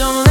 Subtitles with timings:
[0.00, 0.29] Don't